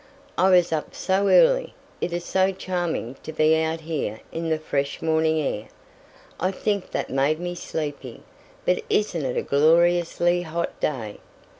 "I 0.35 0.49
was 0.49 0.73
up 0.73 0.95
so 0.95 1.27
early! 1.29 1.75
It 2.01 2.11
is 2.11 2.25
so 2.25 2.51
charming 2.51 3.17
to 3.21 3.31
be 3.31 3.55
out 3.63 3.81
here 3.81 4.21
in 4.31 4.49
the 4.49 4.57
fresh 4.57 4.99
morning 4.99 5.39
air. 5.39 5.67
I 6.39 6.49
think 6.49 6.89
that 6.89 7.11
made 7.11 7.39
me 7.39 7.53
sleepy. 7.53 8.23
But 8.65 8.81
isn't 8.89 9.23
it 9.23 9.37
a 9.37 9.43
gloriously 9.43 10.41
hot 10.41 10.79
day? 10.79 11.19